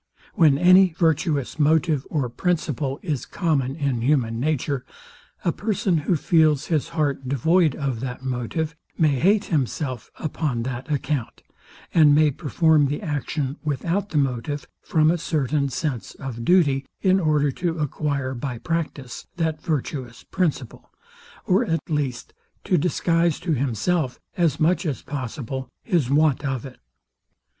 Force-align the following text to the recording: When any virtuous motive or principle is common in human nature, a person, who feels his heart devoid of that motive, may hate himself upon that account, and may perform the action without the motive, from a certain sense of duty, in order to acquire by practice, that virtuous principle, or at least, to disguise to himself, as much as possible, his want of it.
When 0.33 0.57
any 0.57 0.93
virtuous 0.93 1.59
motive 1.59 2.07
or 2.09 2.27
principle 2.27 2.97
is 3.03 3.27
common 3.27 3.75
in 3.75 4.01
human 4.01 4.39
nature, 4.39 4.83
a 5.45 5.51
person, 5.51 5.99
who 6.09 6.15
feels 6.15 6.65
his 6.73 6.89
heart 6.97 7.27
devoid 7.29 7.75
of 7.75 7.99
that 7.99 8.23
motive, 8.23 8.75
may 8.97 9.19
hate 9.19 9.45
himself 9.53 10.09
upon 10.17 10.63
that 10.63 10.89
account, 10.91 11.43
and 11.93 12.15
may 12.15 12.31
perform 12.31 12.87
the 12.87 12.99
action 13.03 13.57
without 13.63 14.09
the 14.09 14.17
motive, 14.17 14.67
from 14.81 15.11
a 15.11 15.19
certain 15.19 15.69
sense 15.69 16.15
of 16.15 16.43
duty, 16.43 16.83
in 17.03 17.19
order 17.19 17.51
to 17.51 17.77
acquire 17.77 18.33
by 18.33 18.57
practice, 18.57 19.27
that 19.35 19.61
virtuous 19.61 20.23
principle, 20.23 20.91
or 21.45 21.63
at 21.63 21.87
least, 21.91 22.33
to 22.63 22.75
disguise 22.75 23.39
to 23.39 23.51
himself, 23.51 24.19
as 24.35 24.59
much 24.59 24.83
as 24.87 25.03
possible, 25.03 25.69
his 25.83 26.09
want 26.09 26.43
of 26.43 26.65
it. 26.65 26.79